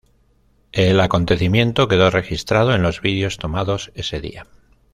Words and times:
El 0.71 0.99
acontecimiento 0.99 1.87
quedó 1.87 2.09
registrado 2.09 2.73
en 2.73 2.81
los 2.81 3.01
videos 3.01 3.37
tomados 3.37 3.91
ese 3.93 4.19
día. 4.19 4.47